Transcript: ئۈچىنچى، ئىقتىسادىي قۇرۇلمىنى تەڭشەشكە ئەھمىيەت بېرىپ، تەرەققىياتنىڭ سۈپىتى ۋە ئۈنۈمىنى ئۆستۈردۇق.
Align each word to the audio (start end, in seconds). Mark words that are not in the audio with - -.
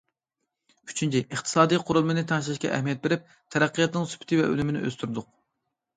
ئۈچىنچى، 0.93 1.21
ئىقتىسادىي 1.35 1.81
قۇرۇلمىنى 1.89 2.23
تەڭشەشكە 2.33 2.73
ئەھمىيەت 2.77 3.03
بېرىپ، 3.05 3.29
تەرەققىياتنىڭ 3.57 4.09
سۈپىتى 4.15 4.41
ۋە 4.41 4.49
ئۈنۈمىنى 4.55 4.83
ئۆستۈردۇق. 4.89 5.29